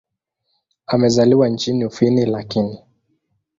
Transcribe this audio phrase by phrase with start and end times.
[0.87, 2.79] Amezaliwa nchini Ufini lakini.